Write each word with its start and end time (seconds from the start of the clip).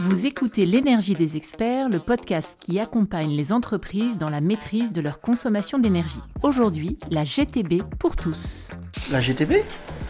Vous 0.00 0.26
écoutez 0.26 0.64
L'énergie 0.64 1.14
des 1.14 1.36
experts, 1.36 1.88
le 1.88 1.98
podcast 1.98 2.56
qui 2.60 2.78
accompagne 2.78 3.30
les 3.30 3.52
entreprises 3.52 4.16
dans 4.18 4.28
la 4.30 4.40
maîtrise 4.40 4.92
de 4.92 5.00
leur 5.00 5.20
consommation 5.20 5.78
d'énergie. 5.78 6.20
Aujourd'hui, 6.42 6.98
la 7.10 7.24
GTB 7.24 7.82
pour 7.98 8.14
tous. 8.14 8.68
La 9.10 9.20
GTB 9.20 9.54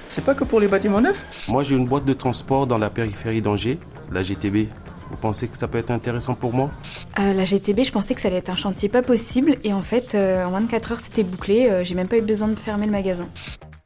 C'est 0.06 0.24
pas 0.24 0.34
que 0.34 0.44
pour 0.44 0.60
les 0.60 0.68
bâtiments 0.68 1.00
neufs? 1.00 1.48
Moi, 1.48 1.62
j'ai 1.62 1.74
une 1.76 1.86
boîte 1.86 2.04
de 2.04 2.12
transport 2.12 2.66
dans 2.66 2.76
la 2.78 2.90
périphérie 2.90 3.40
d'Angers, 3.40 3.78
la 4.12 4.22
GTB. 4.22 4.68
Vous 5.10 5.16
pensez 5.16 5.48
que 5.48 5.56
ça 5.56 5.68
peut 5.68 5.78
être 5.78 5.90
intéressant 5.90 6.34
pour 6.34 6.52
moi? 6.52 6.70
Euh, 7.18 7.32
la 7.32 7.44
GTB, 7.44 7.82
je 7.84 7.92
pensais 7.92 8.14
que 8.14 8.20
ça 8.20 8.28
allait 8.28 8.36
être 8.38 8.50
un 8.50 8.56
chantier 8.56 8.90
pas 8.90 9.02
possible 9.02 9.56
et 9.64 9.72
en 9.72 9.80
fait, 9.82 10.14
euh, 10.14 10.44
en 10.44 10.50
24 10.50 10.92
heures, 10.92 11.00
c'était 11.00 11.22
bouclé. 11.24 11.66
euh, 11.70 11.82
J'ai 11.82 11.94
même 11.94 12.08
pas 12.08 12.18
eu 12.18 12.22
besoin 12.22 12.48
de 12.48 12.56
fermer 12.56 12.84
le 12.84 12.92
magasin. 12.92 13.26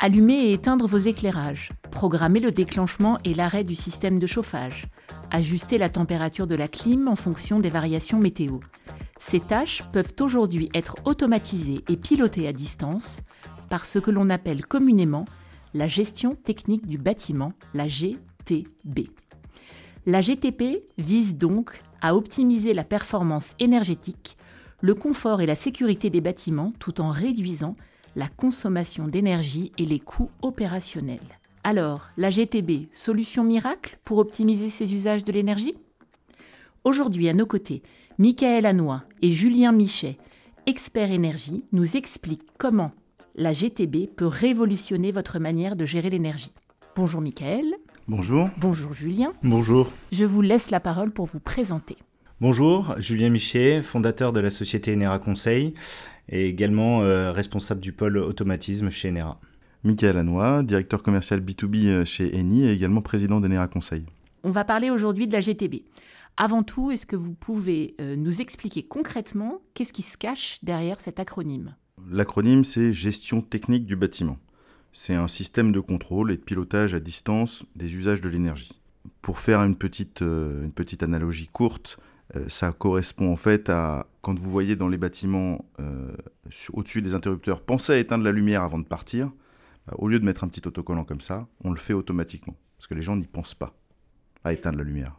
Allumer 0.01 0.35
et 0.47 0.53
éteindre 0.55 0.89
vos 0.89 0.99
éclairages. 0.99 1.71
Programmer 1.93 2.41
le 2.41 2.51
déclenchement 2.51 3.21
et 3.25 3.35
l'arrêt 3.35 3.63
du 3.63 3.77
système 3.77 4.19
de 4.19 4.27
chauffage. 4.27 4.87
Ajuster 5.35 5.79
la 5.79 5.89
température 5.89 6.47
de 6.47 6.55
la 6.55 6.69
clim 6.69 7.09
en 7.09 7.17
fonction 7.17 7.59
des 7.59 7.71
variations 7.71 8.19
météo. 8.19 8.59
Ces 9.19 9.41
tâches 9.41 9.83
peuvent 9.91 10.13
aujourd'hui 10.21 10.69
être 10.75 10.97
automatisées 11.07 11.83
et 11.89 11.97
pilotées 11.97 12.47
à 12.47 12.53
distance 12.53 13.23
par 13.71 13.87
ce 13.87 13.99
que 13.99 14.11
l'on 14.11 14.29
appelle 14.29 14.67
communément 14.67 15.25
la 15.73 15.89
gestion 15.89 16.35
technique 16.35 16.87
du 16.87 16.99
bâtiment, 16.99 17.55
la 17.73 17.89
GTB. 17.89 19.09
La 20.05 20.21
GTP 20.21 20.85
vise 20.99 21.39
donc 21.39 21.83
à 22.03 22.15
optimiser 22.15 22.75
la 22.75 22.85
performance 22.85 23.55
énergétique, 23.59 24.37
le 24.83 24.95
confort 24.95 25.41
et 25.41 25.47
la 25.47 25.55
sécurité 25.55 26.11
des 26.11 26.21
bâtiments 26.21 26.75
tout 26.79 27.01
en 27.01 27.09
réduisant 27.09 27.75
la 28.17 28.29
consommation 28.29 29.09
d'énergie 29.09 29.73
et 29.79 29.87
les 29.87 29.99
coûts 29.99 30.31
opérationnels. 30.43 31.21
Alors, 31.65 32.09
la 32.17 32.31
GTB, 32.31 32.89
solution 32.93 33.45
miracle 33.45 33.99
pour 34.05 34.19
optimiser 34.19 34.69
ses 34.69 34.93
usages 34.95 35.25
de 35.25 35.33
l'énergie? 35.33 35.75
Aujourd'hui, 36.85 37.29
à 37.29 37.35
nos 37.35 37.47
côtés, 37.47 37.83
Michael 38.19 38.67
Hanois 38.67 39.05
et 39.23 39.31
Julien 39.31 39.71
Michet, 39.73 40.19
experts 40.67 41.13
énergie, 41.13 41.65
nous 41.73 41.97
expliquent 41.97 42.47
comment 42.59 42.91
la 43.37 43.53
GTB 43.53 44.09
peut 44.15 44.27
révolutionner 44.27 45.13
votre 45.13 45.39
manière 45.39 45.77
de 45.77 45.85
gérer 45.87 46.11
l'énergie. 46.11 46.53
Bonjour 46.97 47.21
Michael, 47.21 47.65
Bonjour. 48.09 48.51
bonjour 48.59 48.93
Julien, 48.93 49.33
Bonjour. 49.43 49.91
je 50.11 50.25
vous 50.25 50.43
laisse 50.43 50.71
la 50.71 50.81
parole 50.81 51.13
pour 51.13 51.27
vous 51.27 51.41
présenter. 51.41 51.97
Bonjour, 52.41 52.97
Julien 52.99 53.31
Michet, 53.31 53.83
fondateur 53.83 54.33
de 54.33 54.41
la 54.41 54.51
société 54.51 54.93
Enera 54.93 55.21
Conseil 55.21 55.75
et 56.29 56.49
également 56.49 57.03
euh, 57.03 57.31
responsable 57.31 57.81
du 57.81 57.93
pôle 57.93 58.19
automatisme 58.19 58.91
chez 58.91 59.09
Enera. 59.11 59.39
Michael 59.85 60.17
Hanois, 60.17 60.63
directeur 60.63 61.03
commercial 61.03 61.41
B2B 61.41 62.05
chez 62.05 62.37
Eni 62.37 62.65
et 62.65 62.73
également 62.73 63.03
président 63.03 63.41
d'Enera 63.41 63.69
Conseil. 63.69 64.05
On 64.45 64.51
va 64.51 64.65
parler 64.65 64.91
aujourd'hui 64.91 65.27
de 65.27 65.33
la 65.33 65.41
GTB. 65.41 65.83
Avant 66.37 66.63
tout, 66.63 66.91
est-ce 66.91 67.07
que 67.07 67.17
vous 67.17 67.35
pouvez 67.35 67.95
euh, 68.01 68.17
nous 68.17 68.41
expliquer 68.41 68.83
concrètement 68.83 69.61
qu'est-ce 69.75 69.93
qui 69.93 70.03
se 70.03 70.17
cache 70.17 70.59
derrière 70.63 71.01
cet 71.01 71.21
acronyme? 71.21 71.75
L'acronyme, 72.11 72.65
c'est 72.65 72.93
Gestion 72.93 73.43
technique 73.43 73.87
du 73.87 73.97
bâtiment. 73.97 74.39
C'est 74.93 75.15
un 75.15 75.29
système 75.29 75.73
de 75.73 75.81
contrôle 75.81 76.33
et 76.33 76.37
de 76.37 76.43
pilotage 76.43 76.95
à 76.95 77.01
distance 77.01 77.65
des 77.77 77.95
usages 77.95 78.21
de 78.21 78.29
l'énergie. 78.29 78.81
Pour 79.21 79.39
faire 79.39 79.61
une 79.61 79.77
petite, 79.77 80.23
euh, 80.23 80.65
une 80.65 80.73
petite 80.73 81.03
analogie 81.03 81.49
courte, 81.49 81.99
euh, 82.37 82.49
ça 82.49 82.73
correspond 82.73 83.33
en 83.33 83.37
fait 83.37 83.69
à 83.69 84.07
quand 84.21 84.39
vous 84.39 84.51
voyez 84.51 84.77
dans 84.77 84.89
les 84.89 84.99
bâtiments 84.99 85.65
euh, 85.81 86.13
au-dessus 86.73 87.03
des 87.03 87.15
interrupteurs, 87.15 87.61
pensez 87.63 87.93
à 87.93 87.99
éteindre 87.99 88.25
la 88.25 88.33
lumière 88.33 88.63
avant 88.63 88.79
de 88.79 88.85
partir. 88.87 89.31
Bah, 89.87 89.95
au 89.99 90.09
lieu 90.09 90.19
de 90.21 90.25
mettre 90.25 90.45
un 90.45 90.49
petit 90.49 90.67
autocollant 90.67 91.05
comme 91.05 91.21
ça, 91.21 91.47
on 91.65 91.71
le 91.73 91.79
fait 91.79 91.93
automatiquement. 91.93 92.55
Parce 92.79 92.87
que 92.87 92.95
les 92.95 93.03
gens 93.03 93.17
n'y 93.17 93.27
pensent 93.27 93.55
pas 93.55 93.75
à 94.45 94.53
éteindre 94.53 94.79
la 94.79 94.85
lumière. 94.85 95.17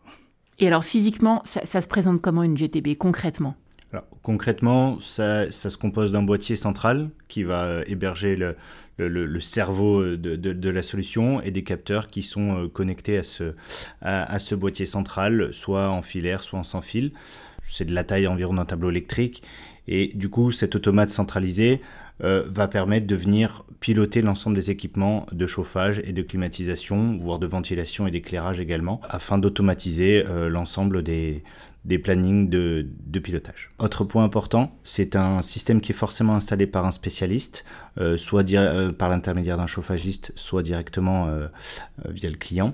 Et 0.59 0.67
alors 0.67 0.83
physiquement, 0.83 1.41
ça, 1.45 1.65
ça 1.65 1.81
se 1.81 1.87
présente 1.87 2.21
comment 2.21 2.43
une 2.43 2.57
GTB 2.57 2.95
concrètement? 2.97 3.55
Alors, 3.91 4.05
concrètement, 4.23 4.99
ça, 5.01 5.51
ça 5.51 5.69
se 5.69 5.77
compose 5.77 6.11
d'un 6.11 6.23
boîtier 6.23 6.55
central 6.55 7.09
qui 7.27 7.43
va 7.43 7.65
euh, 7.65 7.83
héberger 7.87 8.35
le, 8.35 8.55
le- 8.97 9.07
le- 9.07 9.25
le 9.25 9.39
cerveau 9.39 10.03
de, 10.03 10.35
de- 10.35 10.53
de 10.53 10.69
la 10.69 10.81
solution 10.83 11.41
et 11.41 11.51
des 11.51 11.63
capteurs 11.63 12.07
qui 12.07 12.21
sont 12.23 12.57
euh, 12.63 12.67
connectés 12.67 13.17
à 13.19 13.23
ce, 13.23 13.53
à, 14.01 14.23
à 14.31 14.39
ce 14.39 14.55
boîtier 14.55 14.85
central, 14.87 15.53
soit 15.53 15.89
en 15.89 16.01
filaire, 16.01 16.41
soit 16.43 16.59
en 16.59 16.63
sans 16.63 16.81
fil. 16.81 17.11
C'est 17.63 17.85
de 17.85 17.93
la 17.93 18.03
taille 18.03 18.27
environ 18.27 18.55
d'un 18.55 18.65
tableau 18.65 18.89
électrique. 18.89 19.43
Et 19.87 20.11
du 20.15 20.29
coup, 20.29 20.51
cet 20.51 20.75
automate 20.75 21.09
centralisé 21.11 21.81
euh, 22.23 22.43
va 22.47 22.67
permettre 22.67 23.07
de 23.07 23.15
venir 23.15 23.65
piloter 23.79 24.21
l'ensemble 24.21 24.55
des 24.55 24.71
équipements 24.71 25.25
de 25.31 25.45
chauffage 25.45 26.01
et 26.05 26.13
de 26.13 26.21
climatisation, 26.21 27.17
voire 27.17 27.37
de 27.37 27.47
ventilation 27.47 28.07
et 28.07 28.11
d'éclairage 28.11 28.59
également, 28.59 29.01
afin 29.09 29.37
d'automatiser 29.37 30.25
euh, 30.25 30.47
l'ensemble 30.47 31.03
des, 31.03 31.43
des 31.83 31.99
plannings 31.99 32.49
de, 32.49 32.87
pilotage. 33.19 33.71
Autre 33.79 34.05
point 34.05 34.23
important, 34.23 34.77
c'est 34.83 35.15
un 35.15 35.41
système 35.41 35.81
qui 35.81 35.91
est 35.91 35.95
forcément 35.95 36.35
installé 36.35 36.65
par 36.65 36.85
un 36.85 36.91
spécialiste, 36.91 37.65
euh, 37.97 38.15
soit 38.15 38.45
par 38.97 39.09
l'intermédiaire 39.09 39.57
d'un 39.57 39.67
chauffagiste, 39.67 40.31
soit 40.35 40.63
directement 40.63 41.29
via 42.09 42.29
le 42.29 42.37
client. 42.37 42.73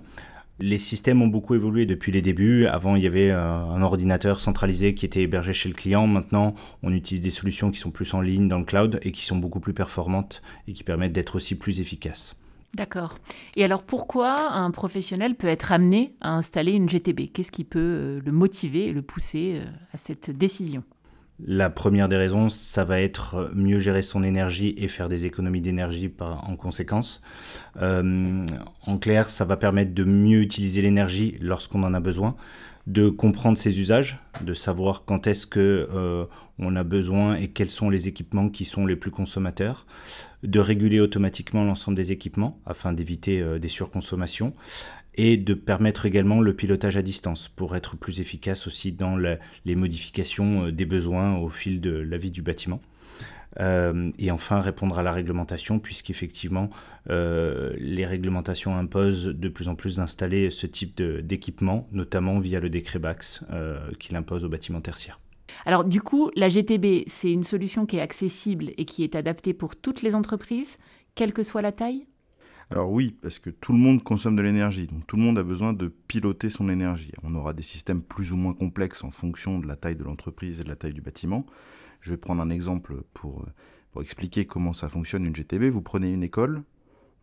Les 0.61 0.77
systèmes 0.77 1.21
ont 1.21 1.27
beaucoup 1.27 1.55
évolué 1.55 1.85
depuis 1.85 2.11
les 2.11 2.21
débuts. 2.21 2.65
Avant, 2.65 2.95
il 2.95 3.03
y 3.03 3.07
avait 3.07 3.29
euh, 3.29 3.39
un 3.39 3.81
ordinateur 3.81 4.41
centralisé 4.41 4.93
qui 4.93 5.05
était 5.05 5.21
hébergé 5.21 5.53
chez 5.53 5.69
le 5.69 5.75
client. 5.75 6.05
Maintenant, 6.05 6.53
on 6.83 6.93
utilise 6.93 7.23
des 7.23 7.29
solutions 7.29 7.71
qui 7.71 7.79
sont 7.79 7.91
plus 7.91 8.13
en 8.13 8.19
ligne 8.19 8.49
dans 8.49 8.59
le 8.59 8.65
cloud 8.65 8.99
et 9.03 9.11
qui 9.11 9.25
sont 9.25 9.37
beaucoup 9.37 9.61
plus 9.61 9.73
performantes 9.73 10.41
et 10.67 10.73
qui 10.73 10.83
permettent 10.83 11.13
d'être 11.13 11.37
aussi 11.37 11.55
plus 11.55 11.79
efficaces. 11.79 12.35
D'accord. 12.75 13.17
Et 13.55 13.63
alors 13.63 13.83
pourquoi 13.83 14.51
un 14.51 14.69
professionnel 14.71 15.35
peut 15.35 15.47
être 15.47 15.71
amené 15.71 16.13
à 16.21 16.35
installer 16.35 16.73
une 16.73 16.89
GTB 16.89 17.31
Qu'est-ce 17.33 17.51
qui 17.51 17.63
peut 17.63 17.79
euh, 17.79 18.21
le 18.23 18.31
motiver 18.31 18.87
et 18.87 18.93
le 18.93 19.01
pousser 19.01 19.61
euh, 19.61 19.65
à 19.93 19.97
cette 19.97 20.29
décision? 20.29 20.83
La 21.45 21.69
première 21.69 22.09
des 22.09 22.17
raisons, 22.17 22.49
ça 22.49 22.83
va 22.83 22.99
être 22.99 23.49
mieux 23.53 23.79
gérer 23.79 24.01
son 24.01 24.23
énergie 24.23 24.75
et 24.77 24.87
faire 24.89 25.07
des 25.07 25.25
économies 25.25 25.61
d'énergie 25.61 26.11
en 26.19 26.55
conséquence. 26.57 27.21
Euh, 27.81 28.45
en 28.85 28.97
clair, 28.97 29.29
ça 29.29 29.45
va 29.45 29.55
permettre 29.55 29.93
de 29.93 30.03
mieux 30.03 30.41
utiliser 30.41 30.81
l'énergie 30.81 31.37
lorsqu'on 31.39 31.83
en 31.83 31.93
a 31.93 32.01
besoin, 32.01 32.35
de 32.87 33.09
comprendre 33.09 33.57
ses 33.57 33.79
usages, 33.79 34.19
de 34.41 34.53
savoir 34.53 35.03
quand 35.05 35.27
est-ce 35.27 35.45
que 35.45 35.87
euh, 35.93 36.25
on 36.57 36.75
a 36.75 36.83
besoin 36.83 37.35
et 37.35 37.47
quels 37.47 37.69
sont 37.69 37.89
les 37.89 38.07
équipements 38.07 38.49
qui 38.49 38.65
sont 38.65 38.85
les 38.85 38.95
plus 38.97 39.11
consommateurs, 39.11 39.85
de 40.43 40.59
réguler 40.59 40.99
automatiquement 40.99 41.63
l'ensemble 41.63 41.95
des 41.95 42.11
équipements 42.11 42.59
afin 42.65 42.91
d'éviter 42.91 43.41
euh, 43.41 43.59
des 43.59 43.67
surconsommations 43.69 44.53
et 45.15 45.37
de 45.37 45.53
permettre 45.53 46.05
également 46.05 46.41
le 46.41 46.55
pilotage 46.55 46.97
à 46.97 47.01
distance 47.01 47.47
pour 47.49 47.75
être 47.75 47.97
plus 47.97 48.19
efficace 48.19 48.67
aussi 48.67 48.91
dans 48.91 49.17
les 49.17 49.75
modifications 49.75 50.65
euh, 50.65 50.71
des 50.71 50.85
besoins 50.85 51.37
au 51.37 51.49
fil 51.49 51.81
de 51.81 51.91
la 51.91 52.17
vie 52.17 52.31
du 52.31 52.41
bâtiment. 52.41 52.79
Euh, 53.59 54.11
et 54.19 54.29
enfin 54.29 54.61
répondre 54.61 54.99
à 54.99 55.03
la 55.03 55.11
réglementation 55.11 55.79
puisqu'effectivement 55.79 56.69
euh, 57.09 57.73
les 57.77 58.05
réglementations 58.05 58.75
imposent 58.77 59.25
de 59.25 59.49
plus 59.49 59.67
en 59.67 59.75
plus 59.75 59.95
d'installer 59.95 60.51
ce 60.51 60.67
type 60.67 61.01
d'équipement, 61.01 61.87
notamment 61.91 62.39
via 62.39 62.59
le 62.59 62.69
décret 62.69 62.99
BAX 62.99 63.41
euh, 63.51 63.79
qu'il 63.99 64.15
impose 64.15 64.45
aux 64.45 64.49
bâtiments 64.49 64.81
tertiaires. 64.81 65.19
Alors 65.65 65.83
du 65.83 65.99
coup, 65.99 66.29
la 66.35 66.47
GTB, 66.47 67.05
c'est 67.07 67.31
une 67.31 67.43
solution 67.43 67.87
qui 67.87 67.97
est 67.97 68.01
accessible 68.01 68.71
et 68.77 68.85
qui 68.85 69.03
est 69.03 69.15
adaptée 69.15 69.55
pour 69.55 69.75
toutes 69.75 70.03
les 70.03 70.13
entreprises, 70.13 70.77
quelle 71.15 71.33
que 71.33 71.41
soit 71.41 71.63
la 71.63 71.71
taille? 71.71 72.05
Alors 72.71 72.91
oui, 72.91 73.15
parce 73.23 73.39
que 73.39 73.49
tout 73.49 73.73
le 73.73 73.79
monde 73.79 74.03
consomme 74.03 74.35
de 74.35 74.43
l'énergie, 74.43 74.85
donc 74.85 75.07
tout 75.07 75.15
le 75.15 75.23
monde 75.23 75.39
a 75.39 75.43
besoin 75.43 75.73
de 75.73 75.87
piloter 75.87 76.51
son 76.51 76.69
énergie. 76.69 77.11
On 77.23 77.33
aura 77.33 77.53
des 77.53 77.63
systèmes 77.63 78.03
plus 78.03 78.31
ou 78.31 78.35
moins 78.35 78.53
complexes 78.53 79.03
en 79.03 79.09
fonction 79.09 79.57
de 79.57 79.67
la 79.67 79.75
taille 79.75 79.95
de 79.95 80.03
l'entreprise 80.03 80.61
et 80.61 80.63
de 80.63 80.69
la 80.69 80.75
taille 80.75 80.93
du 80.93 81.01
bâtiment. 81.01 81.47
Je 81.99 82.11
vais 82.11 82.17
prendre 82.17 82.43
un 82.43 82.51
exemple 82.51 83.01
pour, 83.15 83.45
expliquer 83.99 84.45
comment 84.45 84.71
ça 84.71 84.87
fonctionne 84.87 85.25
une 85.25 85.35
GTB. 85.35 85.63
Vous 85.63 85.81
prenez 85.81 86.13
une 86.13 86.23
école, 86.23 86.61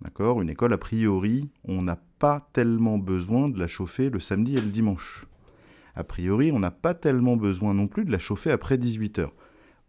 d'accord? 0.02 0.42
Une 0.42 0.50
école, 0.50 0.72
a 0.72 0.78
priori, 0.78 1.48
on 1.64 1.80
n'a 1.80 1.96
pas 2.18 2.50
tellement 2.52 2.98
besoin 2.98 3.48
de 3.48 3.58
la 3.58 3.68
chauffer 3.68 4.10
le 4.10 4.18
samedi 4.18 4.56
et 4.56 4.60
le 4.60 4.70
dimanche. 4.70 5.26
A 5.94 6.02
priori, 6.02 6.50
on 6.52 6.58
n'a 6.58 6.72
pas 6.72 6.92
tellement 6.92 7.36
besoin 7.36 7.72
non 7.72 7.86
plus 7.86 8.04
de 8.04 8.10
la 8.10 8.18
chauffer 8.18 8.50
après 8.50 8.78
18h. 8.78 9.28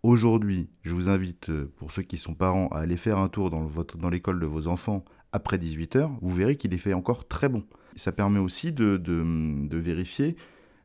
Aujourd'hui, 0.03 0.69
je 0.83 0.93
vous 0.93 1.09
invite, 1.09 1.49
euh, 1.49 1.73
pour 1.77 1.91
ceux 1.91 2.03
qui 2.03 2.17
sont 2.17 2.35
parents, 2.35 2.67
à 2.67 2.77
aller 2.77 2.95
faire 2.95 3.17
un 3.17 3.27
tour 3.27 3.49
dans 3.49 4.09
l'école 4.09 4.39
de 4.39 4.45
vos 4.45 4.67
enfants 4.67 5.03
après 5.31 5.57
18h, 5.57 6.09
vous 6.21 6.35
verrez 6.35 6.55
qu'il 6.55 6.73
est 6.73 6.79
fait 6.79 6.93
encore 6.93 7.27
très 7.27 7.49
bon. 7.49 7.63
Ça 7.95 8.11
permet 8.11 8.39
aussi 8.39 8.71
de, 8.71 9.01
vérifier 9.71 10.35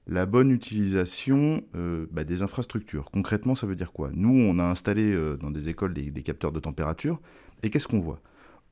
la 0.07 0.27
bonne 0.27 0.51
utilisation 0.51 1.63
euh, 1.77 2.07
bah, 2.11 2.25
des 2.25 2.43
infrastructures. 2.43 3.11
Concrètement, 3.13 3.55
ça 3.55 3.67
veut 3.67 3.77
dire 3.77 3.93
quoi? 3.93 4.11
Nous, 4.13 4.35
on 4.35 4.59
a 4.59 4.65
installé 4.65 5.13
euh, 5.13 5.37
dans 5.37 5.51
des 5.51 5.69
écoles 5.69 5.95
des, 5.95 6.23
capteurs 6.23 6.53
de 6.53 6.59
température, 6.59 7.21
et 7.63 7.71
qu'est-ce 7.71 7.87
qu'on 7.87 8.01
voit? 8.01 8.21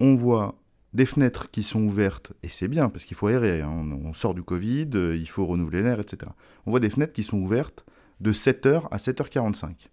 On 0.01 0.17
voit 0.17 0.57
des 0.93 1.07
fenêtres 1.07 1.51
qui 1.51 1.63
sont 1.63 1.83
ouvertes, 1.85 2.33
et 2.43 2.49
c'est 2.49 2.67
bien, 2.67 2.89
parce 2.89 3.05
qu'il 3.05 3.17
faut 3.17 3.29
aérer, 3.29 3.61
hein, 3.61 3.71
on, 3.71 4.09
on 4.09 4.13
sort 4.13 4.35
du 4.35 4.43
Covid, 4.43 4.91
euh, 4.95 5.17
il 5.17 5.29
faut 5.29 5.47
renouveler 5.47 5.83
l'air, 5.83 6.01
etc. 6.01 6.33
On 6.67 6.71
voit 6.73 6.81
des 6.81 6.91
fenêtres 6.91 7.13
qui 7.13 7.23
sont 7.23 7.39
ouvertes 7.39 7.85
de 8.21 8.33
7h 8.33 8.89
à 8.91 8.97
7h45. 8.97 9.89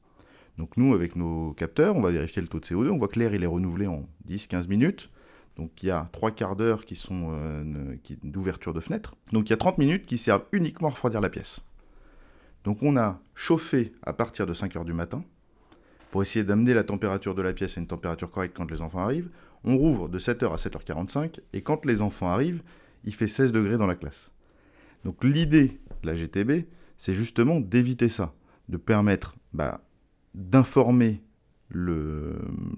Donc 0.58 0.76
nous, 0.76 0.94
avec 0.94 1.16
nos 1.16 1.54
capteurs, 1.54 1.96
on 1.96 2.02
va 2.02 2.12
vérifier 2.12 2.42
le 2.42 2.48
taux 2.48 2.60
de 2.60 2.66
CO2, 2.66 2.90
on 2.90 2.98
voit 2.98 3.08
que 3.08 3.20
l'air 3.20 3.34
il 3.34 3.44
est 3.44 3.48
renouvelé 3.48 3.86
en 3.88 4.08
10-15 4.28 4.68
minutes, 4.68 5.10
Donc 5.58 5.72
il 5.82 5.88
y 5.88 5.92
a 5.92 6.08
trois 6.12 6.32
quarts 6.32 6.56
d'heure 6.56 6.86
qui 6.86 6.96
sont 6.96 7.32
d'ouverture 8.24 8.74
de 8.74 8.80
fenêtre. 8.80 9.16
Donc 9.32 9.48
il 9.48 9.52
y 9.52 9.54
a 9.54 9.58
30 9.58 9.78
minutes 9.78 10.06
qui 10.06 10.18
servent 10.18 10.46
uniquement 10.52 10.90
à 10.90 10.92
refroidir 10.92 11.22
la 11.22 11.30
pièce. 11.30 11.62
Donc 12.64 12.84
on 12.84 12.98
a 12.98 13.20
chauffé 13.34 13.94
à 14.04 14.14
partir 14.14 14.46
de 14.46 14.54
5 14.54 14.76
heures 14.76 14.86
du 14.86 14.94
matin 14.94 15.24
pour 16.12 16.22
essayer 16.22 16.46
d'amener 16.46 16.74
la 16.74 16.84
température 16.84 17.36
de 17.36 17.42
la 17.42 17.54
pièce 17.54 17.78
à 17.78 17.82
une 17.82 17.88
température 17.88 18.30
correcte 18.30 18.56
quand 18.56 18.70
les 18.70 18.82
enfants 18.82 19.00
arrivent. 19.00 19.30
On 19.64 19.78
rouvre 19.78 20.08
de 20.10 20.20
7h 20.20 20.52
à 20.54 20.58
7h45 20.58 21.40
et 21.54 21.62
quand 21.62 21.86
les 21.86 22.02
enfants 22.02 22.30
arrivent, 22.30 22.62
il 23.04 23.14
fait 23.14 23.28
16 23.28 23.52
degrés 23.52 23.78
dans 23.78 23.88
la 23.88 23.96
classe. 23.96 24.32
Donc 25.06 25.24
l'idée 25.24 25.80
de 26.04 26.08
la 26.08 26.16
GTB, 26.16 26.68
c'est 26.98 27.14
justement 27.14 27.60
d'éviter 27.60 28.10
ça, 28.10 28.34
de 28.70 28.78
permettre 28.78 29.36
bah, 29.54 29.82
d'informer 30.36 31.22
le, 31.70 32.38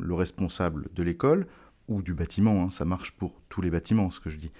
responsable 0.09 0.87
de 0.93 1.03
l'école 1.03 1.47
ou 1.89 2.01
du 2.01 2.13
bâtiment, 2.13 2.63
hein, 2.63 2.69
ça 2.69 2.85
marche 2.85 3.11
pour 3.11 3.41
tous 3.49 3.61
les 3.61 3.69
bâtiments 3.69 4.11
ce 4.11 4.19
que 4.19 4.29
je 4.29 4.37
dis, 4.37 4.51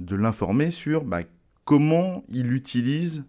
de 0.00 0.16
l'informer 0.16 0.70
sur 0.70 1.04
bah, 1.04 1.22
comment 1.64 2.24
il 2.28 2.52
utilise 2.52 3.24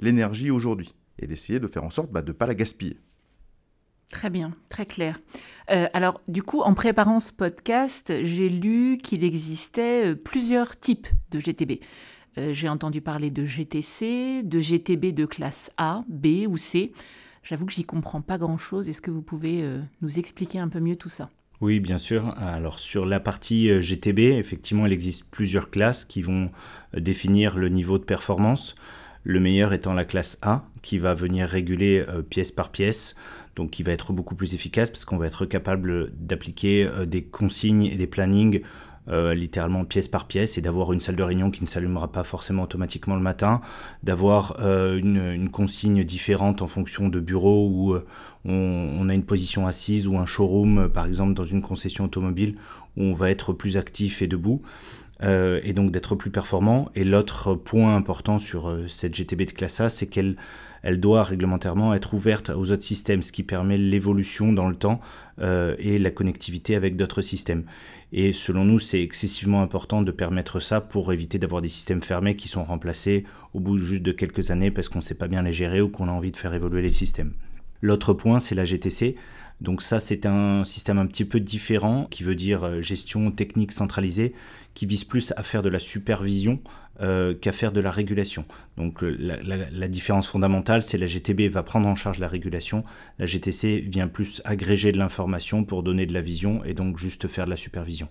l'énergie 0.00 0.50
aujourd'hui 0.50 0.94
et 1.18 1.26
d'essayer 1.26 1.60
de 1.60 1.66
faire 1.66 1.84
en 1.84 1.90
sorte 1.90 2.12
bah, 2.12 2.22
de 2.22 2.28
ne 2.28 2.32
pas 2.32 2.46
la 2.46 2.54
gaspiller. 2.54 2.98
Très 4.10 4.30
bien, 4.30 4.52
très 4.68 4.86
clair. 4.86 5.18
Euh, 5.70 5.88
alors, 5.92 6.20
du 6.28 6.42
coup, 6.42 6.60
en 6.60 6.74
préparant 6.74 7.20
ce 7.20 7.32
podcast, 7.32 8.12
j'ai 8.22 8.48
lu 8.48 8.98
qu'il 9.02 9.24
existait 9.24 10.12
euh, 10.12 10.14
plusieurs 10.14 10.78
types 10.78 11.08
de 11.30 11.40
GTB. 11.40 11.80
Euh, 12.38 12.52
j'ai 12.52 12.68
entendu 12.68 13.00
parler 13.00 13.30
de 13.30 13.44
GTC, 13.44 14.42
de 14.44 14.60
GTB 14.60 15.06
de 15.14 15.24
classe 15.26 15.70
A, 15.78 16.04
B 16.08 16.46
ou 16.48 16.58
C. 16.58 16.92
J'avoue 17.42 17.66
que 17.66 17.72
j'y 17.72 17.84
comprends 17.84 18.20
pas 18.20 18.38
grand-chose. 18.38 18.88
Est-ce 18.88 19.02
que 19.02 19.10
vous 19.10 19.22
pouvez 19.22 19.68
nous 20.00 20.18
expliquer 20.18 20.60
un 20.60 20.68
peu 20.68 20.80
mieux 20.80 20.96
tout 20.96 21.10
ça? 21.10 21.28
Oui, 21.60 21.80
bien 21.80 21.98
sûr. 21.98 22.34
Alors 22.38 22.78
sur 22.78 23.06
la 23.06 23.20
partie 23.20 23.68
GTB, 23.80 24.18
effectivement, 24.38 24.86
il 24.86 24.92
existe 24.92 25.30
plusieurs 25.30 25.70
classes 25.70 26.04
qui 26.04 26.20
vont 26.20 26.50
définir 26.94 27.56
le 27.56 27.68
niveau 27.68 27.98
de 27.98 28.04
performance. 28.04 28.74
Le 29.22 29.40
meilleur 29.40 29.72
étant 29.72 29.94
la 29.94 30.04
classe 30.04 30.36
A, 30.42 30.64
qui 30.82 30.98
va 30.98 31.14
venir 31.14 31.48
réguler 31.48 32.04
pièce 32.28 32.52
par 32.52 32.70
pièce 32.70 33.14
donc 33.56 33.70
qui 33.70 33.82
va 33.82 33.92
être 33.92 34.12
beaucoup 34.12 34.34
plus 34.34 34.54
efficace 34.54 34.90
parce 34.90 35.04
qu'on 35.04 35.16
va 35.16 35.26
être 35.26 35.46
capable 35.46 36.12
d'appliquer 36.16 36.86
euh, 36.86 37.06
des 37.06 37.24
consignes 37.24 37.84
et 37.84 37.96
des 37.96 38.06
plannings 38.06 38.62
euh, 39.08 39.34
littéralement 39.34 39.84
pièce 39.84 40.08
par 40.08 40.26
pièce 40.26 40.56
et 40.56 40.62
d'avoir 40.62 40.92
une 40.92 41.00
salle 41.00 41.16
de 41.16 41.22
réunion 41.22 41.50
qui 41.50 41.60
ne 41.60 41.66
s'allumera 41.66 42.10
pas 42.10 42.24
forcément 42.24 42.62
automatiquement 42.62 43.16
le 43.16 43.20
matin, 43.20 43.60
d'avoir 44.02 44.56
euh, 44.60 44.96
une, 44.96 45.50
consigne 45.50 46.04
différente 46.04 46.62
en 46.62 46.66
fonction 46.66 47.08
de 47.08 47.20
bureau 47.20 47.68
où 47.68 47.96
on, 48.44 49.08
a 49.08 49.14
une 49.14 49.24
position 49.24 49.66
assise 49.66 50.06
ou 50.06 50.18
un 50.18 50.26
showroom 50.26 50.88
par 50.88 51.06
exemple 51.06 51.34
dans 51.34 51.44
une 51.44 51.62
concession 51.62 52.04
automobile 52.04 52.56
où 52.96 53.02
on 53.02 53.14
va 53.14 53.30
être 53.30 53.52
plus 53.52 53.76
actif 53.76 54.20
et 54.20 54.26
debout. 54.26 54.60
et 55.22 55.72
donc 55.72 55.90
d'être 55.90 56.14
plus 56.14 56.30
performant. 56.30 56.90
Et 56.94 57.04
l'autre 57.04 57.54
point 57.54 57.96
important 57.96 58.38
sur 58.38 58.76
cette 58.88 59.14
GTB 59.14 59.46
de 59.46 59.52
classe 59.52 59.80
A, 59.80 59.88
c'est 59.88 60.06
qu'elle 60.06 60.36
elle 60.84 61.00
doit 61.00 61.24
réglementairement 61.24 61.94
être 61.94 62.12
ouverte 62.12 62.50
aux 62.50 62.70
autres 62.70 62.82
systèmes, 62.82 63.22
ce 63.22 63.32
qui 63.32 63.42
permet 63.42 63.78
l'évolution 63.78 64.52
dans 64.52 64.68
le 64.68 64.76
temps 64.76 65.00
euh, 65.40 65.74
et 65.78 65.98
la 65.98 66.10
connectivité 66.10 66.76
avec 66.76 66.94
d'autres 66.94 67.22
systèmes. 67.22 67.64
Et 68.12 68.34
selon 68.34 68.66
nous, 68.66 68.78
c'est 68.78 69.02
excessivement 69.02 69.62
important 69.62 70.02
de 70.02 70.12
permettre 70.12 70.60
ça 70.60 70.82
pour 70.82 71.12
éviter 71.12 71.38
d'avoir 71.38 71.62
des 71.62 71.68
systèmes 71.68 72.02
fermés 72.02 72.36
qui 72.36 72.48
sont 72.48 72.62
remplacés 72.62 73.24
au 73.54 73.60
bout 73.60 73.78
juste 73.78 74.02
de 74.02 74.12
quelques 74.12 74.50
années 74.50 74.70
parce 74.70 74.90
qu'on 74.90 74.98
ne 74.98 75.04
sait 75.04 75.14
pas 75.14 75.26
bien 75.26 75.42
les 75.42 75.54
gérer 75.54 75.80
ou 75.80 75.88
qu'on 75.88 76.06
a 76.06 76.12
envie 76.12 76.30
de 76.30 76.36
faire 76.36 76.52
évoluer 76.52 76.82
les 76.82 76.92
systèmes. 76.92 77.32
L'autre 77.84 78.14
point, 78.14 78.40
c'est 78.40 78.54
la 78.54 78.64
GTC. 78.64 79.14
Donc 79.60 79.82
ça, 79.82 80.00
c'est 80.00 80.24
un 80.24 80.64
système 80.64 80.96
un 80.96 81.04
petit 81.04 81.26
peu 81.26 81.38
différent 81.38 82.06
qui 82.10 82.22
veut 82.22 82.34
dire 82.34 82.64
euh, 82.64 82.80
gestion 82.80 83.30
technique 83.30 83.72
centralisée, 83.72 84.32
qui 84.72 84.86
vise 84.86 85.04
plus 85.04 85.34
à 85.36 85.42
faire 85.42 85.62
de 85.62 85.68
la 85.68 85.78
supervision 85.78 86.62
euh, 87.02 87.34
qu'à 87.34 87.52
faire 87.52 87.72
de 87.72 87.82
la 87.82 87.90
régulation. 87.90 88.46
Donc 88.78 89.04
euh, 89.04 89.14
la, 89.70 89.88
différence 89.88 90.26
fondamentale, 90.26 90.82
c'est 90.82 90.96
la 90.96 91.04
GTB 91.04 91.42
va 91.50 91.62
prendre 91.62 91.86
en 91.86 91.94
charge 91.94 92.18
la 92.20 92.26
régulation, 92.26 92.84
la 93.18 93.26
GTC 93.26 93.80
vient 93.80 94.08
plus 94.08 94.40
agréger 94.46 94.90
de 94.90 94.96
l'information 94.96 95.62
pour 95.62 95.82
donner 95.82 96.06
de 96.06 96.14
la 96.14 96.22
vision 96.22 96.64
et 96.64 96.72
donc 96.72 96.96
juste 96.96 97.28
faire 97.28 97.44
de 97.44 97.50
la 97.50 97.58
supervision. 97.58 98.08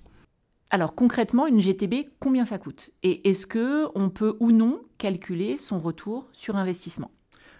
Alors 0.70 0.94
concrètement, 0.94 1.48
une 1.48 1.62
GTB, 1.62 2.10
combien 2.20 2.46
ça 2.46 2.60
coûte? 2.60 2.92
Et 3.02 3.28
est-ce 3.28 3.48
que 3.48 3.88
on 3.96 4.12
peut 4.12 4.38
ou 4.40 4.52
non 4.52 4.84
calculer 5.00 5.58
son 5.58 5.80
retour 5.80 6.28
sur 6.32 6.58
investissement? 6.58 7.10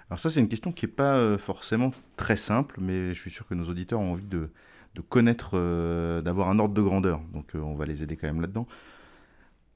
Alors 0.10 0.20
ça, 0.20 0.30
c'est 0.30 0.40
une 0.40 0.50
question 0.50 0.72
qui 0.72 0.86
n'est 0.86 0.92
pas 0.92 1.16
euh, 1.16 1.38
forcément 1.38 1.92
très 2.18 2.38
simple, 2.38 2.76
mais 2.80 3.14
je 3.14 3.20
suis 3.20 3.32
sûr 3.32 3.48
que 3.48 3.56
nos 3.56 3.70
auditeurs 3.70 4.00
ont 4.00 4.14
envie 4.14 4.28
de, 4.28 4.50
connaître, 5.10 5.58
d'avoir 6.22 6.50
un 6.50 6.60
ordre 6.60 6.74
de 6.74 6.82
grandeur. 6.82 7.22
Donc 7.34 7.52
on 7.56 7.76
va 7.76 7.86
les 7.86 8.04
aider 8.04 8.16
quand 8.16 8.28
même 8.28 8.42
là-dedans. 8.42 8.68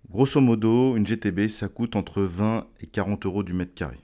Grosso 0.09 0.39
modo, 0.39 0.95
une 0.95 1.05
GTB, 1.05 1.49
ça 1.49 1.67
coûte 1.67 1.97
entre 1.97 2.21
20 2.21 2.65
et 2.79 2.87
40 2.87 3.25
euros 3.25 3.43
du 3.43 3.53
mètre 3.53 3.73
carré. 3.73 3.97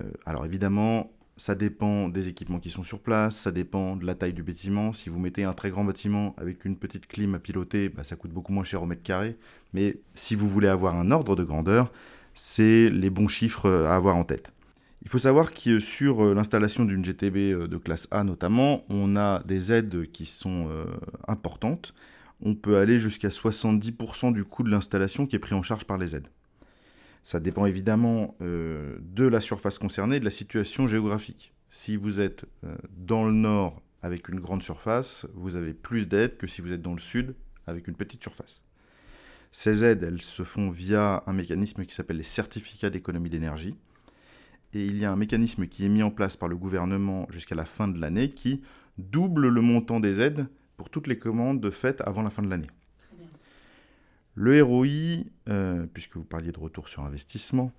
Euh, 0.00 0.10
alors 0.26 0.44
évidemment, 0.44 1.12
ça 1.36 1.54
dépend 1.54 2.08
des 2.08 2.26
équipements 2.26 2.58
qui 2.58 2.70
sont 2.70 2.82
sur 2.82 2.98
place, 2.98 3.36
ça 3.36 3.52
dépend 3.52 3.94
de 3.94 4.04
la 4.04 4.16
taille 4.16 4.32
du 4.32 4.42
bâtiment. 4.42 4.92
Si 4.92 5.08
vous 5.08 5.20
mettez 5.20 5.44
un 5.44 5.52
très 5.52 5.70
grand 5.70 5.84
bâtiment 5.84 6.34
avec 6.36 6.64
une 6.64 6.76
petite 6.76 7.06
clim 7.06 7.36
à 7.36 7.38
piloter, 7.38 7.88
bah, 7.88 8.02
ça 8.02 8.16
coûte 8.16 8.32
beaucoup 8.32 8.52
moins 8.52 8.64
cher 8.64 8.82
au 8.82 8.86
mètre 8.86 9.04
carré. 9.04 9.36
Mais 9.72 10.00
si 10.14 10.34
vous 10.34 10.48
voulez 10.48 10.68
avoir 10.68 10.96
un 10.96 11.12
ordre 11.12 11.36
de 11.36 11.44
grandeur, 11.44 11.92
c'est 12.34 12.90
les 12.90 13.10
bons 13.10 13.28
chiffres 13.28 13.70
à 13.86 13.94
avoir 13.94 14.16
en 14.16 14.24
tête. 14.24 14.50
Il 15.08 15.10
faut 15.10 15.18
savoir 15.18 15.54
que 15.54 15.80
sur 15.80 16.22
euh, 16.22 16.34
l'installation 16.34 16.84
d'une 16.84 17.02
GTB 17.02 17.36
euh, 17.36 17.66
de 17.66 17.78
classe 17.78 18.08
A 18.10 18.24
notamment, 18.24 18.84
on 18.90 19.16
a 19.16 19.42
des 19.44 19.72
aides 19.72 20.10
qui 20.12 20.26
sont 20.26 20.68
importantes 21.26 21.94
on 22.40 22.54
peut 22.54 22.78
aller 22.78 22.98
jusqu'à 23.00 23.28
70% 23.28 24.32
du 24.32 24.44
coût 24.44 24.62
de 24.62 24.70
l'installation 24.70 25.26
qui 25.26 25.36
est 25.36 25.40
pris 25.40 25.54
en 25.54 25.62
charge 25.62 25.84
par 25.84 25.98
les 25.98 26.14
aides. 26.14 26.28
Ça 27.22 27.40
dépend 27.40 27.66
évidemment 27.66 28.36
euh, 28.40 28.96
de 29.00 29.26
la 29.26 29.40
surface 29.40 29.78
concernée 29.78 30.16
et 30.16 30.20
de 30.20 30.24
la 30.24 30.30
situation 30.30 30.86
géographique. 30.86 31.52
Si 31.68 31.96
vous 31.96 32.20
êtes 32.20 32.44
euh, 32.64 32.76
dans 32.96 33.26
le 33.26 33.32
nord 33.32 33.82
avec 34.02 34.28
une 34.28 34.40
grande 34.40 34.62
surface, 34.62 35.26
vous 35.34 35.56
avez 35.56 35.74
plus 35.74 36.06
d'aides 36.06 36.36
que 36.36 36.46
si 36.46 36.60
vous 36.60 36.72
êtes 36.72 36.82
dans 36.82 36.94
le 36.94 37.00
sud 37.00 37.34
avec 37.66 37.88
une 37.88 37.96
petite 37.96 38.22
surface. 38.22 38.62
Ces 39.50 39.84
aides, 39.84 40.04
elles 40.04 40.22
se 40.22 40.44
font 40.44 40.70
via 40.70 41.24
un 41.26 41.32
mécanisme 41.32 41.84
qui 41.84 41.94
s'appelle 41.94 42.18
les 42.18 42.22
certificats 42.22 42.90
d'économie 42.90 43.30
d'énergie. 43.30 43.74
Et 44.74 44.84
il 44.84 44.98
y 44.98 45.04
a 45.04 45.12
un 45.12 45.16
mécanisme 45.16 45.66
qui 45.66 45.84
est 45.84 45.88
mis 45.88 46.02
en 46.02 46.10
place 46.10 46.36
par 46.36 46.48
le 46.48 46.56
gouvernement 46.56 47.26
jusqu'à 47.30 47.54
la 47.54 47.64
fin 47.64 47.88
de 47.88 47.98
l'année 47.98 48.30
qui 48.30 48.62
double 48.98 49.48
le 49.48 49.60
montant 49.60 50.00
des 50.00 50.20
aides 50.20 50.46
pour 50.76 50.90
toutes 50.90 51.06
les 51.06 51.18
commandes 51.18 51.70
faites 51.70 52.00
avant 52.02 52.22
la 52.22 52.30
fin 52.30 52.42
de 52.42 52.48
l'année. 52.48 52.68
Le 54.34 54.62
ROI, 54.62 55.24
euh, 55.48 55.86
puisque 55.92 56.16
vous 56.16 56.24
parliez 56.24 56.52
de 56.52 56.58
retour 56.58 56.88
sur 56.88 57.02
investissement, 57.02 57.72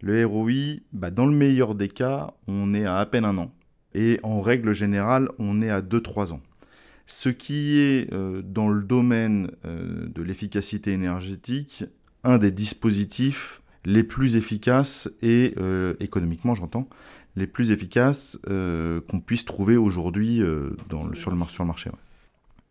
le 0.00 0.24
ROI, 0.24 0.80
bah, 0.92 1.10
dans 1.10 1.26
le 1.26 1.34
meilleur 1.34 1.74
des 1.74 1.88
cas, 1.88 2.34
on 2.46 2.74
est 2.74 2.84
à 2.84 2.98
à 2.98 3.06
peine 3.06 3.24
un 3.24 3.36
an. 3.38 3.52
Et 3.94 4.20
en 4.22 4.40
règle 4.40 4.72
générale, 4.72 5.28
on 5.38 5.62
est 5.62 5.70
à 5.70 5.80
2-3 5.80 6.32
ans. 6.32 6.40
Ce 7.06 7.28
qui 7.28 7.78
est 7.78 8.12
euh, 8.12 8.42
dans 8.42 8.68
le 8.68 8.82
domaine 8.82 9.50
euh, 9.64 10.06
de 10.08 10.22
l'efficacité 10.22 10.92
énergétique, 10.92 11.84
un 12.22 12.38
des 12.38 12.50
dispositifs 12.50 13.60
les 13.84 14.02
plus 14.02 14.36
efficaces 14.36 15.10
et 15.22 15.54
économiquement 16.00 16.54
j'entends, 16.54 16.88
les 17.36 17.46
plus 17.46 17.70
efficaces 17.70 18.38
qu'on 18.46 19.20
puisse 19.20 19.44
trouver 19.44 19.76
aujourd'hui 19.76 20.42
sur, 20.88 21.30
le, 21.30 21.46
sur 21.46 21.62
le 21.62 21.66
marché. 21.66 21.90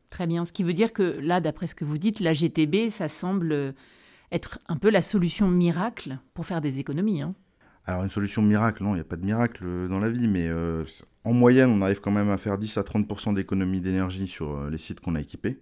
Très 0.10 0.28
bien. 0.28 0.46
Ce 0.46 0.54
qui 0.54 0.64
veut 0.64 0.74
dire 0.74 0.94
que 0.94 1.20
là, 1.22 1.42
d'après 1.42 1.68
ce 1.68 1.76
que 1.76 1.86
vous 1.86 1.98
dites, 1.98 2.20
la 2.20 2.34
GTB, 2.34 2.90
ça 2.90 3.10
semble 3.10 3.74
être 4.32 4.60
un 4.68 4.78
peu 4.78 4.90
la 4.90 5.02
solution 5.02 5.48
miracle 5.48 6.18
pour 6.34 6.46
faire 6.46 6.60
des 6.60 6.80
économies. 6.80 7.22
Hein. 7.22 7.36
Alors 7.86 8.04
une 8.04 8.10
solution 8.10 8.42
miracle, 8.42 8.84
non, 8.84 8.92
il 8.92 8.96
n'y 8.96 9.02
a 9.02 9.06
pas 9.06 9.18
de 9.18 9.26
miracle 9.26 9.66
dans 9.90 10.00
la 10.00 10.10
vie, 10.10 10.28
mais 10.28 10.48
euh, 10.48 10.86
en 11.24 11.34
moyenne, 11.34 11.70
on 11.70 11.82
arrive 11.82 12.00
quand 12.00 12.12
même 12.12 12.30
à 12.30 12.38
faire 12.38 12.58
10 12.58 12.78
à 12.78 12.82
30% 12.82 13.34
d'économie 13.34 13.82
d'énergie 13.82 14.28
sur 14.28 14.56
euh, 14.56 14.70
les 14.70 14.78
sites 14.78 15.02
qu'on 15.02 15.16
a 15.16 15.22
équipés. 15.22 15.60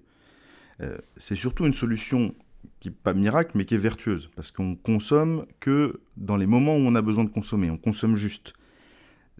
Euh, 0.82 0.98
c'est 1.18 1.36
surtout 1.36 1.66
une 1.66 1.74
solution 1.74 2.36
qui 2.80 2.90
n'est 2.90 2.96
pas 2.96 3.14
miracle, 3.14 3.52
mais 3.56 3.66
qui 3.66 3.76
est 3.76 3.80
vertueuse, 3.80 4.30
parce 4.36 4.52
qu'on 4.52 4.76
consomme 4.76 5.46
que 5.60 6.02
dans 6.18 6.38
les 6.38 6.48
moments 6.48 6.76
où 6.76 6.82
on 6.82 6.96
a 6.96 7.02
besoin 7.02 7.24
de 7.24 7.30
consommer, 7.30 7.70
on 7.70 7.78
consomme 7.78 8.16
juste. 8.16 8.54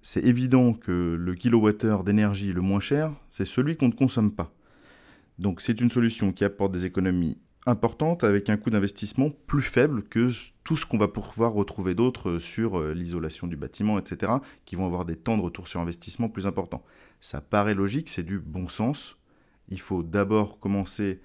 C'est 0.04 0.24
évident 0.24 0.74
que 0.74 1.16
le 1.20 1.36
kilowattheure 1.36 2.04
d'énergie 2.04 2.54
le 2.54 2.62
moins 2.62 2.80
cher, 2.80 3.14
c'est 3.30 3.46
celui 3.46 3.78
qu'on 3.78 3.88
ne 3.88 3.94
consomme 3.94 4.32
pas. 4.32 4.54
Donc 5.40 5.62
c'est 5.62 5.82
une 5.82 5.92
solution 5.92 6.32
qui 6.32 6.44
apporte 6.44 6.72
des 6.72 6.86
économies 6.86 7.38
importantes 7.66 8.24
avec 8.24 8.50
un 8.50 8.58
coût 8.58 8.70
d'investissement 8.70 9.30
plus 9.48 9.62
faible 9.62 10.04
que 10.04 10.30
tout 10.64 10.76
ce 10.76 10.86
qu'on 10.86 10.98
va 10.98 11.08
pouvoir 11.08 11.54
retrouver 11.54 11.94
d'autres 11.94 12.40
sur 12.40 12.80
euh, 12.80 12.94
l'isolation 12.94 13.48
du 13.48 13.56
bâtiment, 13.56 14.00
etc., 14.00 14.34
qui 14.66 14.76
vont 14.76 14.86
avoir 14.86 15.06
des 15.06 15.16
temps 15.16 15.38
de 15.38 15.44
retour 15.44 15.68
sur 15.68 15.80
investissement 15.80 16.30
plus 16.30 16.48
importants. 16.48 16.84
Ça 17.20 17.42
paraît 17.42 17.76
logique, 17.76 18.10
c'est 18.10 18.24
du 18.24 18.40
bon 18.40 18.68
sens. 18.68 19.18
Il 19.70 19.80
faut 19.80 20.04
d'abord 20.04 20.60
commencer 20.60 21.22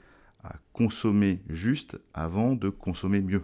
à 0.46 0.56
consommer 0.72 1.40
juste 1.48 1.98
avant 2.14 2.54
de 2.54 2.68
consommer 2.68 3.20
mieux. 3.20 3.42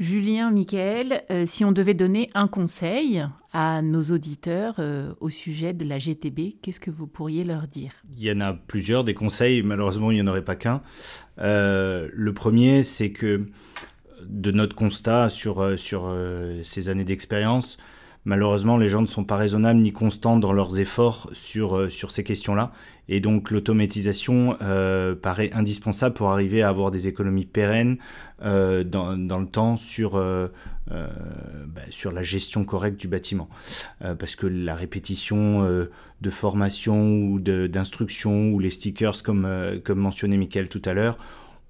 Julien, 0.00 0.50
Michael, 0.50 1.24
euh, 1.30 1.44
si 1.44 1.62
on 1.62 1.72
devait 1.72 1.92
donner 1.92 2.30
un 2.32 2.48
conseil 2.48 3.22
à 3.52 3.82
nos 3.82 4.00
auditeurs 4.04 4.76
euh, 4.78 5.12
au 5.20 5.28
sujet 5.28 5.74
de 5.74 5.84
la 5.84 5.98
GTB, 5.98 6.56
qu'est-ce 6.62 6.80
que 6.80 6.90
vous 6.90 7.06
pourriez 7.06 7.44
leur 7.44 7.68
dire? 7.68 7.92
Il 8.16 8.22
y 8.22 8.32
en 8.32 8.40
a 8.40 8.54
plusieurs 8.54 9.04
des 9.04 9.12
conseils, 9.12 9.62
malheureusement 9.62 10.10
il 10.10 10.14
n'y 10.14 10.22
en 10.22 10.26
aurait 10.26 10.44
pas 10.44 10.56
qu'un. 10.56 10.80
Euh, 11.38 12.08
le 12.14 12.32
premier, 12.32 12.82
c'est 12.82 13.10
que 13.10 13.44
de 14.24 14.50
notre 14.50 14.74
constat 14.74 15.28
sur, 15.28 15.78
sur 15.78 16.14
ces 16.62 16.88
années 16.88 17.04
d'expérience, 17.04 17.76
malheureusement 18.24 18.78
les 18.78 18.88
gens 18.88 19.02
ne 19.02 19.06
sont 19.06 19.24
pas 19.24 19.36
raisonnables 19.36 19.80
ni 19.80 19.92
constants 19.92 20.38
dans 20.38 20.54
leurs 20.54 20.78
efforts 20.78 21.28
sur, 21.34 21.92
sur 21.92 22.10
ces 22.10 22.24
questions-là. 22.24 22.72
Et 23.12 23.18
donc 23.18 23.50
l'automatisation 23.50 24.56
euh, 24.62 25.16
paraît 25.16 25.50
indispensable 25.52 26.14
pour 26.14 26.30
arriver 26.30 26.62
à 26.62 26.68
avoir 26.68 26.92
des 26.92 27.08
économies 27.08 27.44
pérennes 27.44 27.98
euh, 28.42 28.84
dans, 28.84 29.16
le 29.16 29.46
temps 29.46 29.76
sur, 29.76 30.14
euh, 30.14 30.46
bah, 30.88 31.82
sur 31.90 32.12
la 32.12 32.22
gestion 32.22 32.64
correcte 32.64 33.00
du 33.00 33.08
bâtiment. 33.08 33.50
parce 34.00 34.36
que 34.36 34.46
la 34.46 34.76
répétition 34.76 35.66
de 36.20 36.30
formation 36.30 37.24
ou 37.24 37.40
d'instruction 37.40 38.52
ou 38.52 38.60
les 38.60 38.70
stickers 38.70 39.22
comme, 39.24 39.46
comme 39.84 39.98
mentionné 39.98 40.38
Michael 40.38 40.68
tout 40.68 40.82
à 40.84 40.94
l'heure, 40.94 41.18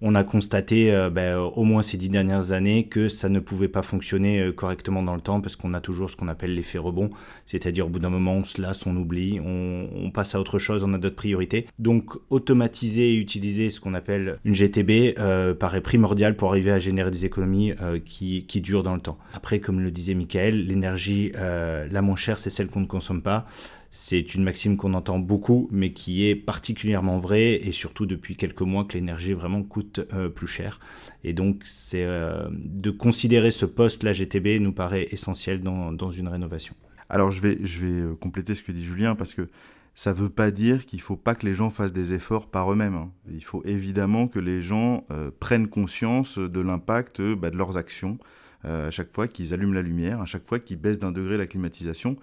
on 0.02 0.14
a 0.14 0.24
constaté 0.24 0.92
euh, 0.92 1.10
ben, 1.10 1.36
au 1.38 1.64
moins 1.64 1.82
ces 1.82 1.96
dix 1.96 2.08
dernières 2.08 2.52
années 2.52 2.86
que 2.86 3.08
ça 3.08 3.28
ne 3.28 3.38
pouvait 3.38 3.68
pas 3.68 3.82
fonctionner 3.82 4.40
euh, 4.40 4.52
correctement 4.52 5.02
dans 5.02 5.14
le 5.14 5.20
temps 5.20 5.40
parce 5.40 5.56
qu'on 5.56 5.74
a 5.74 5.80
toujours 5.80 6.10
ce 6.10 6.16
qu'on 6.16 6.28
appelle 6.28 6.54
l'effet 6.54 6.78
rebond, 6.78 7.10
c'est-à-dire 7.46 7.86
au 7.86 7.88
bout 7.90 7.98
d'un 7.98 8.10
moment 8.10 8.34
on 8.34 8.44
se 8.44 8.60
lasse, 8.60 8.86
on 8.86 8.96
oublie, 8.96 9.40
on, 9.44 10.10
passe 10.10 10.34
à 10.34 10.40
autre 10.40 10.58
chose, 10.58 10.82
on 10.82 10.92
a 10.94 10.98
d'autres 10.98 11.16
priorités. 11.16 11.66
Donc 11.78 12.14
automatiser 12.30 13.14
et 13.14 13.16
utiliser 13.16 13.70
ce 13.70 13.78
qu'on 13.80 13.94
appelle 13.94 14.38
une 14.44 14.54
GTB 14.54 15.18
euh, 15.18 15.54
paraît 15.54 15.80
primordial 15.80 16.34
pour 16.34 16.48
arriver 16.48 16.72
à 16.72 16.80
générer 16.80 17.10
des 17.10 17.24
économies 17.24 17.72
qui, 18.04 18.44
qui, 18.46 18.60
durent 18.60 18.82
dans 18.82 18.94
le 18.94 19.00
temps. 19.00 19.18
Après, 19.34 19.60
comme 19.60 19.80
le 19.80 19.90
disait 19.90 20.14
Michael, 20.14 20.66
l'énergie 20.66 21.32
la 21.34 22.02
moins 22.02 22.16
chère 22.16 22.38
c'est 22.38 22.50
celle 22.50 22.66
qu'on 22.66 22.80
ne 22.80 22.86
consomme 22.86 23.22
pas. 23.22 23.46
C'est 23.92 24.36
une 24.36 24.44
maxime 24.44 24.76
qu'on 24.76 24.94
entend 24.94 25.18
beaucoup, 25.18 25.68
mais 25.72 25.92
qui 25.92 26.28
est 26.28 26.36
particulièrement 26.36 27.18
vraie, 27.18 27.54
et 27.54 27.72
surtout 27.72 28.06
depuis 28.06 28.36
quelques 28.36 28.60
mois 28.60 28.84
que 28.84 28.94
l'énergie 28.94 29.32
vraiment 29.32 29.64
coûte 29.64 30.00
euh, 30.12 30.28
plus 30.28 30.46
cher. 30.46 30.78
Et 31.24 31.32
donc, 31.32 31.62
c'est 31.64 32.04
euh, 32.04 32.48
de 32.52 32.90
considérer 32.90 33.50
ce 33.50 33.66
poste, 33.66 34.04
la 34.04 34.12
GTB, 34.12 34.60
nous 34.60 34.72
paraît 34.72 35.08
essentiel 35.10 35.60
dans, 35.60 35.90
dans 35.90 36.10
une 36.10 36.28
rénovation. 36.28 36.76
Alors, 37.08 37.32
je 37.32 37.40
vais, 37.40 37.58
je 37.62 37.84
vais 37.84 38.00
euh, 38.00 38.14
compléter 38.14 38.54
ce 38.54 38.62
que 38.62 38.70
dit 38.70 38.84
Julien, 38.84 39.16
parce 39.16 39.34
que 39.34 39.48
ça 39.96 40.12
ne 40.12 40.18
veut 40.18 40.30
pas 40.30 40.52
dire 40.52 40.86
qu'il 40.86 40.98
ne 40.98 41.02
faut 41.02 41.16
pas 41.16 41.34
que 41.34 41.44
les 41.44 41.54
gens 41.54 41.70
fassent 41.70 41.92
des 41.92 42.14
efforts 42.14 42.46
par 42.46 42.72
eux-mêmes. 42.72 42.94
Hein. 42.94 43.10
Il 43.28 43.42
faut 43.42 43.62
évidemment 43.64 44.28
que 44.28 44.38
les 44.38 44.62
gens 44.62 45.04
prennent 45.40 45.66
conscience 45.66 46.38
de 46.38 46.60
l'impact 46.60 47.20
bah, 47.20 47.50
de 47.50 47.56
leurs 47.56 47.76
actions 47.76 48.18
à 48.62 48.90
chaque 48.90 49.12
fois 49.12 49.26
qu'ils 49.26 49.52
allument 49.52 49.74
la 49.74 49.82
lumière, 49.82 50.20
à 50.20 50.26
chaque 50.26 50.46
fois 50.46 50.60
qu'ils 50.60 50.78
baissent 50.78 51.00
d'un 51.00 51.10
degré 51.10 51.36
la 51.36 51.46
climatisation 51.46 52.16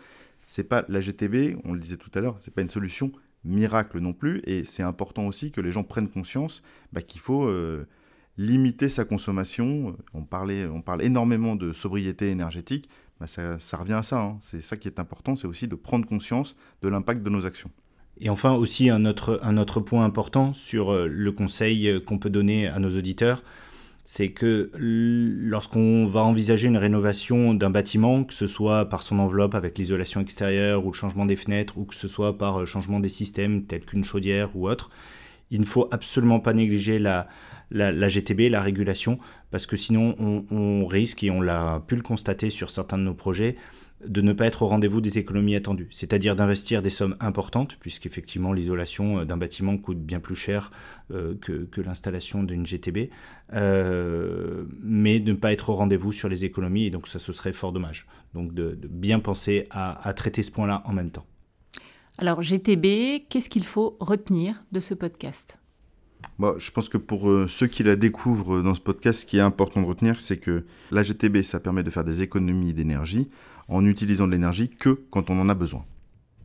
c'est 0.48 0.64
pas 0.64 0.86
la 0.90 1.02
GTB, 1.02 1.60
on 1.66 1.74
le 1.74 1.80
disait 1.80 1.98
tout 1.98 2.12
à 2.16 2.22
l'heure, 2.22 2.40
c'est 2.42 2.54
pas 2.54 2.62
une 2.62 2.70
solution 2.70 3.12
miracle 3.44 4.00
non 4.00 4.14
plus, 4.14 4.42
et 4.46 4.66
c'est 4.66 4.84
important 4.84 5.28
aussi 5.28 5.52
que 5.52 5.62
les 5.62 5.72
gens 5.72 5.84
prennent 5.84 6.10
conscience 6.10 6.64
bah, 6.92 7.02
qu'il 7.02 7.22
faut 7.22 7.46
euh, 7.46 7.86
limiter 8.38 8.90
sa 8.90 9.06
consommation. 9.06 9.96
On, 10.14 10.24
parle 10.24 10.52
énormément 11.02 11.56
de 11.56 11.74
sobriété 11.74 12.30
énergétique, 12.30 12.90
bah, 13.20 13.28
ça, 13.28 13.78
revient 13.78 13.94
à 13.94 14.04
ça. 14.04 14.22
Hein. 14.22 14.38
C'est 14.42 14.62
ça 14.62 14.78
qui 14.78 14.88
est 14.88 15.00
important, 15.00 15.36
c'est 15.36 15.48
aussi 15.48 15.68
de 15.68 15.76
prendre 15.76 16.08
conscience 16.08 16.56
de 16.82 16.88
l'impact 16.88 17.24
de 17.24 17.30
nos 17.30 17.46
actions. 17.46 17.72
Et 18.20 18.30
enfin 18.30 18.54
aussi 18.54 18.90
un 18.90 19.06
autre, 19.06 19.40
un 19.44 19.58
autre 19.58 19.80
point 19.80 20.04
important 20.04 20.54
sur 20.54 20.92
euh, 20.92 21.08
le 21.08 21.32
conseil 21.32 21.88
euh, 21.88 22.00
qu'on 22.00 22.18
peut 22.18 22.32
donner 22.32 22.68
à 22.68 22.80
nos 22.80 22.98
auditeurs, 22.98 23.44
c'est 24.10 24.30
que 24.30 24.72
lorsqu'on 24.74 26.06
va 26.06 26.24
envisager 26.24 26.70
une 26.70 26.78
rénovation 26.78 27.54
d'un 27.54 27.70
bâtiment, 27.70 28.24
que 28.24 28.34
ce 28.34 28.48
soit 28.48 28.88
par 28.88 29.04
son 29.04 29.20
enveloppe 29.20 29.54
avec 29.54 29.78
l'isolation 29.78 30.22
extérieure 30.22 30.86
ou 30.86 30.92
le 30.92 30.96
changement 30.96 31.26
des 31.26 31.36
fenêtres, 31.36 31.78
ou 31.78 31.84
que 31.84 31.94
ce 31.94 32.08
soit 32.08 32.38
par 32.38 32.60
le 32.60 32.64
euh, 32.64 32.66
changement 32.66 33.02
des 33.02 33.10
systèmes 33.10 33.66
tels 33.66 33.84
qu'une 33.84 34.06
chaudière 34.06 34.56
ou 34.56 34.70
autre, 34.70 34.92
il 35.52 35.60
ne 35.60 35.66
faut 35.66 35.90
absolument 35.92 36.40
pas 36.40 36.54
négliger 36.54 37.00
la, 37.00 37.28
la, 37.70 38.08
GTB, 38.08 38.50
la 38.50 38.62
régulation, 38.62 39.20
parce 39.52 39.66
que 39.66 39.76
sinon 39.76 40.16
on 40.52 40.86
risque, 40.86 41.26
et 41.26 41.30
on 41.30 41.42
l'a 41.42 41.84
pu 41.86 41.98
le 41.98 42.02
constater 42.02 42.50
sur 42.50 42.70
certains 42.70 42.98
de 42.98 43.04
nos 43.04 43.14
projets, 43.14 43.58
de 44.06 44.22
ne 44.22 44.34
pas 44.34 44.46
être 44.46 44.62
au 44.62 44.68
rendez-vous 44.68 45.02
des 45.02 45.18
économies 45.18 45.56
attendues, 45.56 45.88
c'est-à-dire 45.90 46.36
d'investir 46.36 46.82
des 46.82 46.90
sommes 46.90 47.16
importantes, 47.20 47.78
puisqu'effectivement 47.80 48.54
l'isolation 48.54 49.20
euh, 49.20 49.26
d'un 49.26 49.38
bâtiment 49.38 49.78
coûte 49.78 50.00
bien 50.00 50.20
plus 50.20 50.36
cher 50.36 50.72
euh, 51.12 51.36
que, 51.42 51.82
l'installation 51.82 52.44
d'une 52.44 52.66
GTB, 52.66 53.10
euh, 53.54 54.66
mais 54.82 55.20
de 55.20 55.32
ne 55.32 55.38
pas 55.38 55.52
être 55.52 55.70
au 55.70 55.76
rendez-vous 55.76 56.12
sur 56.12 56.30
les 56.30 56.46
économies, 56.46 56.86
et 56.86 56.90
donc 56.92 57.08
ça 57.08 57.18
ce 57.18 57.34
serait 57.34 57.54
fort 57.54 57.72
dommage. 57.72 58.08
Donc 58.34 58.54
de, 58.54 58.78
bien 58.90 59.20
penser 59.20 59.68
à, 59.72 60.14
traiter 60.14 60.44
ce 60.44 60.52
point-là 60.52 60.84
en 60.86 60.94
même 60.94 61.10
temps. 61.10 61.26
Alors 62.20 62.42
GTB, 62.42 63.26
qu'est-ce 63.30 63.50
qu'il 63.50 63.64
faut 63.64 63.98
retenir 64.00 64.56
de 64.72 64.80
ce 64.80 64.94
podcast? 64.94 65.60
Bon, 66.40 66.58
je 66.58 66.72
pense 66.72 66.90
que 66.90 66.98
pour 66.98 67.32
ceux 67.48 67.68
qui 67.68 67.84
la 67.84 67.96
découvrent 67.96 68.62
dans 68.62 68.74
ce 68.74 68.82
podcast, 68.82 69.22
ce 69.22 69.26
qui 69.26 69.38
est 69.38 69.42
important 69.42 69.82
de 69.82 69.88
retenir, 69.88 70.20
c'est 70.20 70.38
que 70.38 70.66
la 70.92 71.04
GTB, 71.04 71.44
ça 71.44 71.60
permet 71.60 71.84
de 71.84 71.90
faire 71.90 72.04
des 72.04 72.22
économies 72.22 72.74
d'énergie 72.74 73.30
en 73.70 73.86
utilisant 73.86 74.28
de 74.28 74.32
l'énergie 74.32 74.70
que 74.70 75.02
quand 75.12 75.30
on 75.30 75.40
en 75.40 75.50
a 75.50 75.54
besoin. 75.54 75.86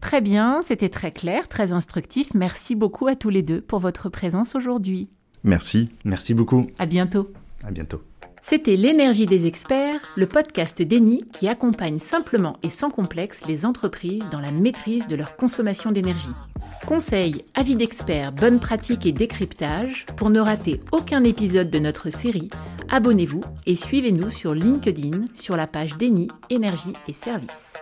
Très 0.01 0.21
bien, 0.21 0.61
c'était 0.63 0.89
très 0.89 1.13
clair, 1.13 1.49
très 1.49 1.73
instructif. 1.73 2.35
Merci 2.35 2.75
beaucoup 2.75 3.07
à 3.07 3.15
tous 3.15 3.31
les 3.31 3.43
deux 3.43 3.61
pour 3.61 3.79
votre 3.79 4.09
présence 4.09 4.57
aujourd'hui. 4.57 5.09
Merci. 5.45 5.91
Merci 6.05 6.35
beaucoup. 6.35 6.67
À 6.79 6.87
bientôt. 6.87 7.33
À 7.65 7.71
bientôt. 7.71 8.03
C'était 8.45 8.75
L'énergie 8.75 9.27
des 9.27 9.47
experts, 9.47 10.01
le 10.17 10.27
podcast 10.27 10.83
d'Eni 10.83 11.25
qui 11.33 11.47
accompagne 11.47 12.01
simplement 12.01 12.57
et 12.65 12.71
sans 12.71 12.91
complexe 12.91 13.47
les 13.47 13.65
entreprises 13.65 14.25
dans 14.33 14.41
la 14.41 14.51
maîtrise 14.51 15.07
de 15.07 15.15
leur 15.15 15.37
consommation 15.37 15.93
d'énergie. 15.93 16.35
Conseils, 16.85 17.45
avis 17.55 17.77
d'experts, 17.77 18.33
bonnes 18.33 18.59
pratiques 18.59 19.07
et 19.07 19.13
décryptage, 19.13 20.07
pour 20.17 20.31
ne 20.31 20.41
rater 20.41 20.81
aucun 20.91 21.23
épisode 21.23 21.71
de 21.71 21.79
notre 21.79 22.11
série, 22.11 22.51
abonnez-vous 22.89 23.43
et 23.67 23.75
suivez-nous 23.75 24.31
sur 24.31 24.55
LinkedIn 24.55 25.27
sur 25.35 25.57
la 25.57 25.67
page 25.67 25.97
d'Eni 25.97 26.29
Énergie 26.51 26.95
et 27.09 27.13
Services. 27.13 27.75